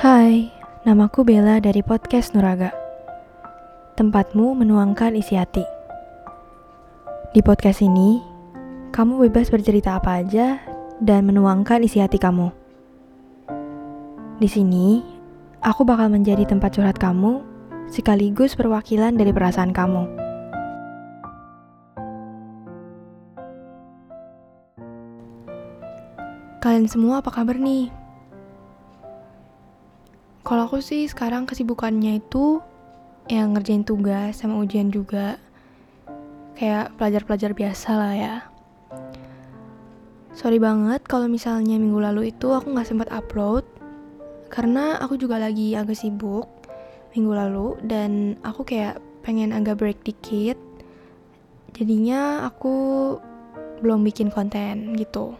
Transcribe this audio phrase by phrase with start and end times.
[0.00, 0.48] Hai,
[0.88, 2.72] namaku Bella dari podcast Nuraga.
[4.00, 5.60] Tempatmu menuangkan isi hati.
[7.36, 8.16] Di podcast ini,
[8.96, 10.56] kamu bebas bercerita apa aja
[11.04, 12.48] dan menuangkan isi hati kamu.
[14.40, 15.04] Di sini,
[15.60, 17.44] aku bakal menjadi tempat curhat kamu
[17.92, 20.08] sekaligus perwakilan dari perasaan kamu.
[26.64, 27.99] Kalian semua apa kabar nih?
[30.50, 32.58] Kalau aku sih sekarang kesibukannya itu
[33.30, 35.38] yang ngerjain tugas sama ujian juga.
[36.58, 38.36] Kayak pelajar-pelajar biasa lah ya.
[40.34, 43.62] Sorry banget kalau misalnya minggu lalu itu aku nggak sempat upload
[44.50, 46.50] karena aku juga lagi agak sibuk
[47.14, 50.58] minggu lalu dan aku kayak pengen agak break dikit.
[51.78, 52.74] Jadinya aku
[53.86, 55.30] belum bikin konten gitu.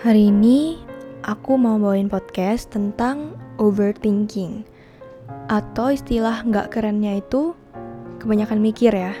[0.00, 0.88] Hari ini
[1.22, 4.66] aku mau bawain podcast tentang overthinking
[5.46, 7.54] atau istilah nggak kerennya itu
[8.18, 9.14] kebanyakan mikir ya.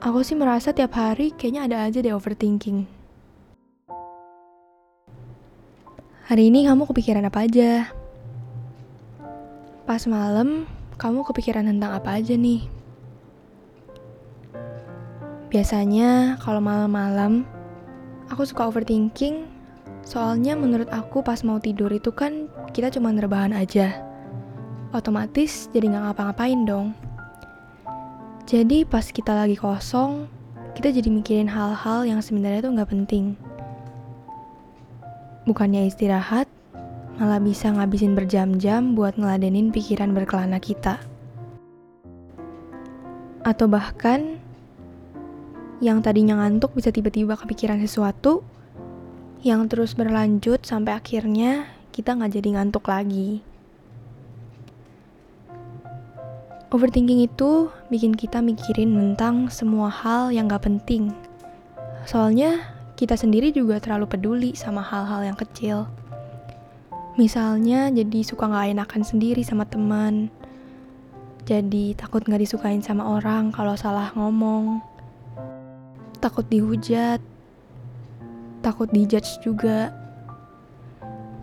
[0.00, 2.88] Aku sih merasa tiap hari kayaknya ada aja deh overthinking.
[6.26, 7.92] Hari ini kamu kepikiran apa aja?
[9.86, 10.66] Pas malam,
[10.98, 12.66] kamu kepikiran tentang apa aja nih?
[15.52, 17.46] Biasanya kalau malam-malam,
[18.26, 19.55] aku suka overthinking
[20.06, 23.90] Soalnya menurut aku pas mau tidur itu kan kita cuma rebahan aja.
[24.94, 26.94] Otomatis jadi nggak ngapa-ngapain dong.
[28.46, 30.30] Jadi pas kita lagi kosong,
[30.78, 33.34] kita jadi mikirin hal-hal yang sebenarnya tuh nggak penting.
[35.42, 36.46] Bukannya istirahat,
[37.18, 41.02] malah bisa ngabisin berjam-jam buat ngeladenin pikiran berkelana kita.
[43.42, 44.38] Atau bahkan,
[45.82, 48.46] yang tadinya ngantuk bisa tiba-tiba kepikiran sesuatu,
[49.44, 53.40] yang terus berlanjut sampai akhirnya kita nggak jadi ngantuk lagi.
[56.66, 61.14] Overthinking itu bikin kita mikirin tentang semua hal yang gak penting.
[62.04, 62.58] Soalnya
[62.98, 65.86] kita sendiri juga terlalu peduli sama hal-hal yang kecil.
[67.14, 70.26] Misalnya jadi suka gak enakan sendiri sama teman.
[71.46, 74.82] Jadi takut gak disukain sama orang kalau salah ngomong.
[76.18, 77.22] Takut dihujat,
[78.66, 79.94] takut dijudge juga,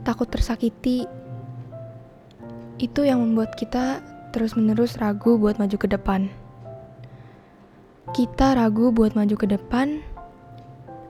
[0.04, 1.08] takut tersakiti.
[2.76, 4.04] Itu yang membuat kita
[4.36, 6.28] terus-menerus ragu buat maju ke depan.
[8.12, 10.04] Kita ragu buat maju ke depan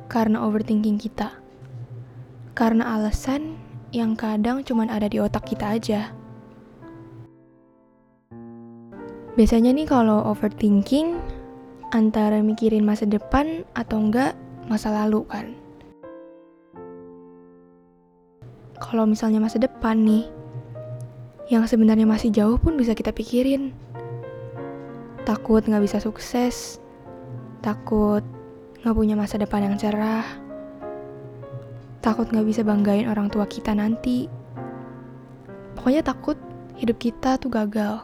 [0.06, 1.34] karena overthinking kita.
[2.54, 3.58] Karena alasan
[3.90, 6.14] yang kadang cuma ada di otak kita aja.
[9.34, 11.18] Biasanya nih kalau overthinking
[11.90, 14.38] antara mikirin masa depan atau enggak
[14.70, 15.63] masa lalu kan.
[18.84, 20.28] Kalau misalnya masa depan nih,
[21.48, 23.72] yang sebenarnya masih jauh pun bisa kita pikirin.
[25.24, 26.84] Takut nggak bisa sukses,
[27.64, 28.28] takut
[28.84, 30.28] nggak punya masa depan yang cerah,
[32.04, 34.28] takut nggak bisa banggain orang tua kita nanti.
[35.80, 36.36] Pokoknya takut
[36.76, 38.04] hidup kita tuh gagal.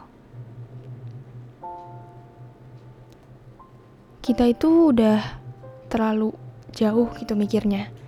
[4.24, 5.20] Kita itu udah
[5.92, 6.32] terlalu
[6.72, 8.00] jauh gitu mikirnya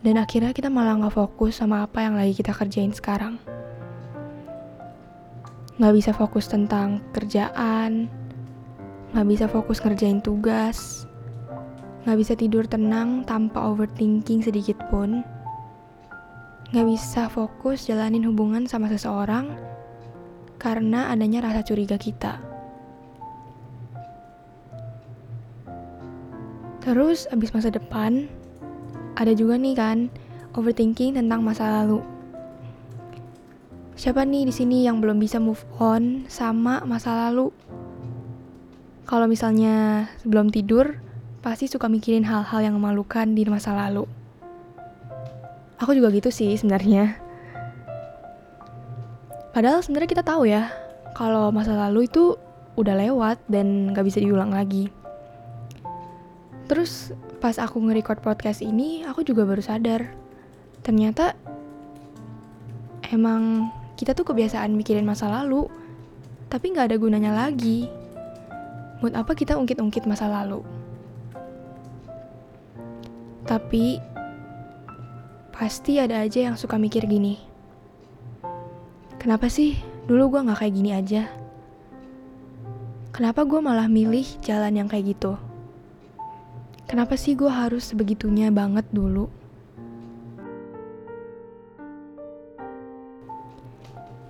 [0.00, 3.36] dan akhirnya kita malah nggak fokus sama apa yang lagi kita kerjain sekarang.
[5.76, 8.08] Nggak bisa fokus tentang kerjaan,
[9.12, 11.04] nggak bisa fokus ngerjain tugas,
[12.04, 15.20] nggak bisa tidur tenang tanpa overthinking sedikit pun,
[16.72, 19.52] nggak bisa fokus jalanin hubungan sama seseorang
[20.56, 22.40] karena adanya rasa curiga kita.
[26.80, 28.24] Terus abis masa depan,
[29.20, 30.08] ada juga nih kan
[30.56, 32.00] overthinking tentang masa lalu.
[33.92, 37.52] Siapa nih di sini yang belum bisa move on sama masa lalu?
[39.04, 40.96] Kalau misalnya sebelum tidur,
[41.44, 44.08] pasti suka mikirin hal-hal yang memalukan di masa lalu.
[45.76, 47.20] Aku juga gitu sih sebenarnya.
[49.52, 50.72] Padahal sebenarnya kita tahu ya,
[51.12, 52.40] kalau masa lalu itu
[52.80, 54.88] udah lewat dan gak bisa diulang lagi.
[56.70, 60.12] Terus pas aku nge-record podcast ini, aku juga baru sadar.
[60.84, 61.32] Ternyata
[63.08, 65.64] emang kita tuh kebiasaan mikirin masa lalu,
[66.52, 67.88] tapi nggak ada gunanya lagi.
[69.00, 70.60] Buat apa kita ungkit-ungkit masa lalu?
[73.48, 73.96] Tapi
[75.56, 77.40] pasti ada aja yang suka mikir gini.
[79.16, 79.76] Kenapa sih
[80.08, 81.28] dulu gue gak kayak gini aja?
[83.12, 85.36] Kenapa gue malah milih jalan yang kayak gitu?
[86.90, 89.30] Kenapa sih gue harus sebegitunya banget dulu?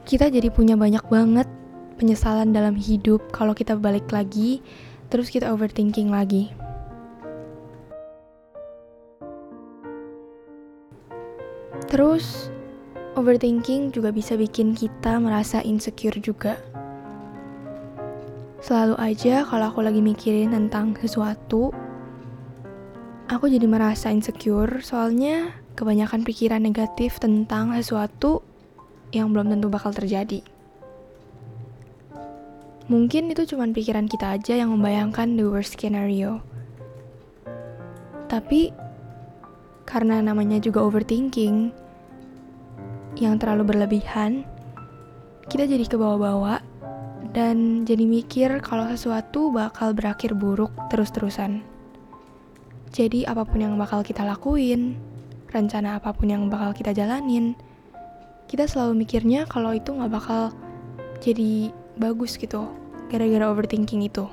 [0.04, 1.48] Kita jadi punya banyak banget
[1.96, 4.60] penyesalan dalam hidup kalau kita balik lagi,
[5.08, 6.52] terus kita overthinking lagi.
[11.88, 12.52] Terus,
[13.16, 16.60] overthinking juga bisa bikin kita merasa insecure juga.
[18.60, 21.72] Selalu aja kalau aku lagi mikirin tentang sesuatu,
[23.30, 28.42] aku jadi merasa insecure soalnya kebanyakan pikiran negatif tentang sesuatu
[29.14, 30.42] yang belum tentu bakal terjadi.
[32.90, 36.42] Mungkin itu cuma pikiran kita aja yang membayangkan the worst scenario.
[38.26, 38.74] Tapi
[39.86, 41.70] karena namanya juga overthinking
[43.14, 44.42] yang terlalu berlebihan,
[45.46, 46.66] kita jadi kebawa-bawa
[47.30, 51.69] dan jadi mikir kalau sesuatu bakal berakhir buruk terus-terusan.
[52.90, 54.98] Jadi apa pun yang bakal kita lakuin,
[55.46, 57.54] rencana apa pun yang bakal kita jalanin,
[58.50, 60.50] kita selalu mikirnya kalau itu nggak bakal
[61.22, 62.66] jadi bagus gitu,
[63.06, 64.26] gara-gara overthinking itu.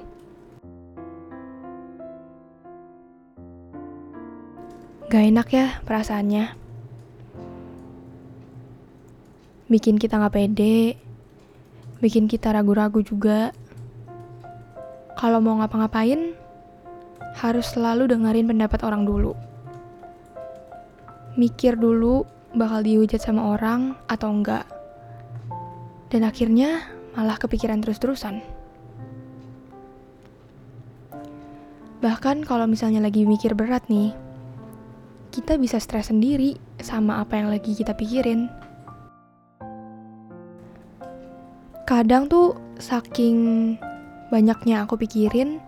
[5.07, 6.51] Gak enak ya perasaannya.
[9.71, 10.99] Bikin kita gak pede,
[12.03, 13.55] bikin kita ragu-ragu juga.
[15.15, 16.26] Kalau mau ngapa-ngapain,
[17.37, 19.37] harus selalu dengerin pendapat orang dulu.
[21.37, 22.25] Mikir dulu
[22.57, 24.65] bakal dihujat sama orang atau enggak.
[26.09, 26.81] Dan akhirnya
[27.13, 28.41] malah kepikiran terus-terusan.
[32.01, 34.13] Bahkan kalau misalnya lagi mikir berat nih,
[35.29, 38.49] kita bisa stres sendiri sama apa yang lagi kita pikirin.
[41.85, 43.77] Kadang tuh saking
[44.29, 45.61] banyaknya aku pikirin,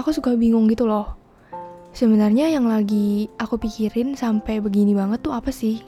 [0.00, 1.20] aku suka bingung gitu loh.
[1.92, 5.82] Sebenarnya yang lagi aku pikirin sampai begini banget tuh apa sih?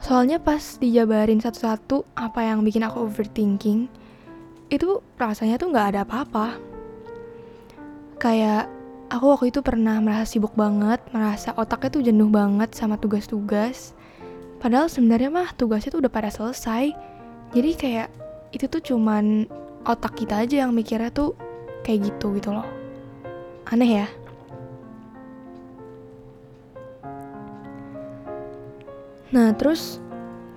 [0.00, 3.92] Soalnya pas dijabarin satu-satu apa yang bikin aku overthinking,
[4.72, 6.56] itu rasanya tuh nggak ada apa-apa.
[8.16, 8.72] Kayak
[9.12, 13.92] aku waktu itu pernah merasa sibuk banget, merasa otaknya tuh jenuh banget sama tugas-tugas.
[14.56, 16.96] Padahal sebenarnya mah tugasnya tuh udah pada selesai.
[17.52, 18.08] Jadi kayak
[18.56, 19.44] itu tuh cuman
[19.84, 21.36] otak kita aja yang mikirnya tuh
[21.84, 22.79] kayak gitu gitu loh.
[23.70, 24.06] Aneh ya?
[29.30, 30.02] Nah, terus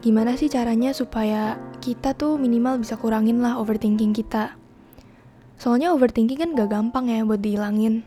[0.02, 4.58] gimana sih caranya supaya kita tuh minimal bisa kurangin lah overthinking kita?
[5.62, 8.02] Soalnya overthinking kan gak gampang ya buat dihilangin.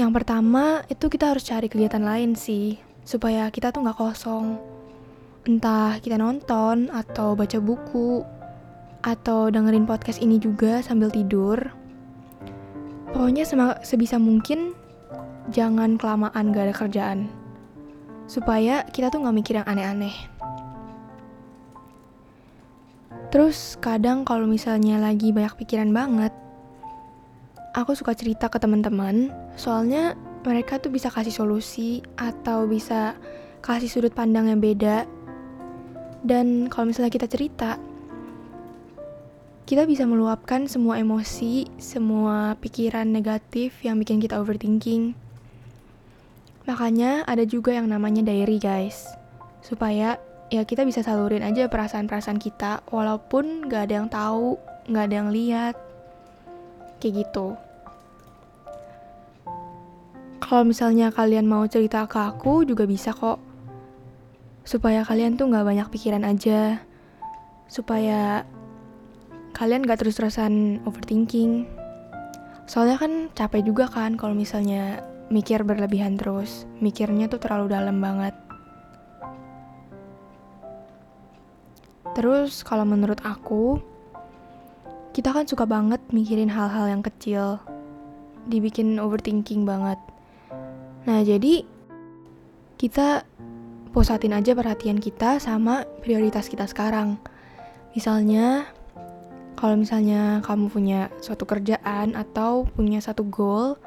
[0.00, 4.56] Yang pertama itu kita harus cari kegiatan lain sih, supaya kita tuh gak kosong.
[5.44, 8.24] Entah kita nonton, atau baca buku,
[9.04, 11.83] atau dengerin podcast ini juga sambil tidur.
[13.14, 13.46] Pokoknya
[13.86, 14.74] sebisa mungkin
[15.54, 17.18] jangan kelamaan gak ada kerjaan
[18.26, 20.16] supaya kita tuh nggak mikir yang aneh-aneh.
[23.30, 26.32] Terus kadang kalau misalnya lagi banyak pikiran banget,
[27.74, 30.14] aku suka cerita ke teman-teman, soalnya
[30.46, 33.18] mereka tuh bisa kasih solusi atau bisa
[33.62, 35.02] kasih sudut pandang yang beda.
[36.24, 37.76] Dan kalau misalnya kita cerita,
[39.64, 45.16] kita bisa meluapkan semua emosi, semua pikiran negatif yang bikin kita overthinking.
[46.68, 49.08] Makanya ada juga yang namanya diary guys.
[49.64, 50.20] Supaya
[50.52, 54.60] ya kita bisa salurin aja perasaan-perasaan kita walaupun gak ada yang tahu,
[54.92, 55.74] gak ada yang lihat.
[57.00, 57.56] Kayak gitu.
[60.44, 63.40] Kalau misalnya kalian mau cerita ke aku juga bisa kok.
[64.68, 66.84] Supaya kalian tuh gak banyak pikiran aja.
[67.64, 68.44] Supaya
[69.54, 71.64] kalian gak terus-terusan overthinking.
[72.66, 78.34] Soalnya kan capek juga kan kalau misalnya mikir berlebihan terus, mikirnya tuh terlalu dalam banget.
[82.14, 83.78] Terus kalau menurut aku,
[85.14, 87.62] kita kan suka banget mikirin hal-hal yang kecil,
[88.50, 89.98] dibikin overthinking banget.
[91.06, 91.62] Nah jadi
[92.78, 93.22] kita
[93.94, 97.18] pusatin aja perhatian kita sama prioritas kita sekarang.
[97.94, 98.66] Misalnya,
[99.64, 103.80] kalau misalnya kamu punya suatu kerjaan atau punya satu goal,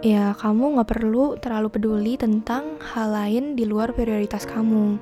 [0.00, 4.96] ya kamu gak perlu terlalu peduli tentang hal lain di luar prioritas kamu.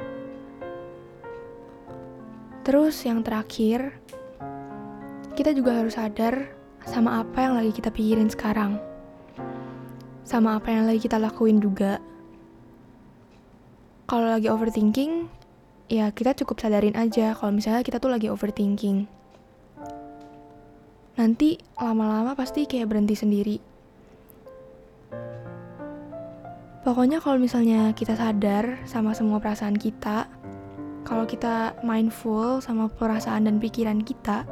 [2.67, 3.95] Terus yang terakhir,
[5.39, 6.51] kita juga harus sadar
[6.83, 8.83] sama apa yang lagi kita pikirin sekarang.
[10.27, 12.03] Sama apa yang lagi kita lakuin juga.
[14.11, 15.31] Kalau lagi overthinking,
[15.87, 19.18] ya kita cukup sadarin aja kalau misalnya kita tuh lagi overthinking.
[21.19, 23.59] Nanti lama-lama pasti kayak berhenti sendiri
[26.89, 30.25] Pokoknya kalau misalnya kita sadar sama semua perasaan kita,
[31.05, 34.49] kalau kita mindful sama perasaan dan pikiran kita,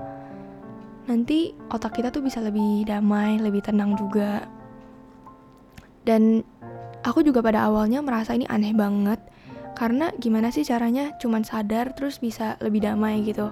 [1.08, 4.44] nanti otak kita tuh bisa lebih damai, lebih tenang juga.
[6.04, 6.44] Dan
[7.08, 9.16] aku juga pada awalnya merasa ini aneh banget,
[9.72, 13.48] karena gimana sih caranya cuman sadar terus bisa lebih damai gitu.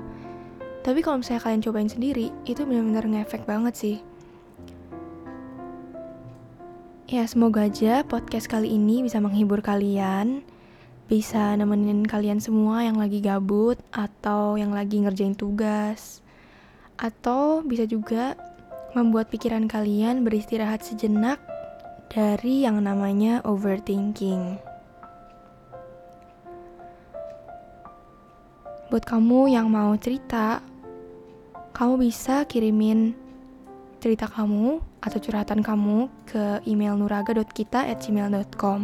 [0.85, 3.97] Tapi kalau misalnya kalian cobain sendiri, itu benar-benar ngefek banget sih.
[7.09, 10.45] Ya, semoga aja podcast kali ini bisa menghibur kalian
[11.05, 16.25] bisa nemenin kalian semua yang lagi gabut atau yang lagi ngerjain tugas.
[16.97, 18.39] Atau bisa juga
[18.97, 21.43] membuat pikiran kalian beristirahat sejenak
[22.09, 24.57] dari yang namanya overthinking.
[28.89, 30.63] Buat kamu yang mau cerita,
[31.75, 33.19] kamu bisa kirimin
[33.99, 38.81] cerita kamu atau curhatan kamu ke email nuraga.kita@gmail.com.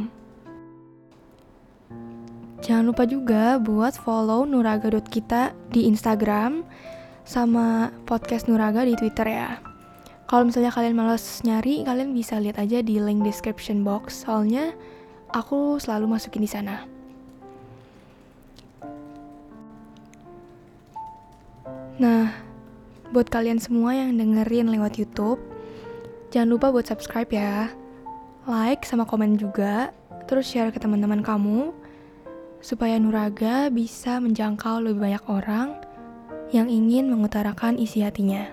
[2.61, 6.66] Jangan lupa juga buat follow nuraga.kita di Instagram
[7.25, 9.62] sama podcast Nuraga di Twitter ya.
[10.26, 14.26] Kalau misalnya kalian males nyari, kalian bisa lihat aja di link description box.
[14.26, 14.75] Soalnya
[15.30, 16.85] aku selalu masukin di sana.
[22.00, 22.50] Nah,
[23.11, 25.43] buat kalian semua yang dengerin lewat YouTube,
[26.31, 27.75] jangan lupa buat subscribe ya.
[28.47, 29.90] Like sama komen juga,
[30.31, 31.75] terus share ke teman-teman kamu
[32.62, 35.69] supaya Nuraga bisa menjangkau lebih banyak orang
[36.55, 38.47] yang ingin mengutarakan isi hatinya.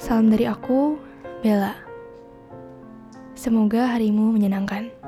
[0.00, 0.96] Salam dari aku,
[1.44, 1.76] Bella.
[3.36, 5.01] Semoga harimu menyenangkan.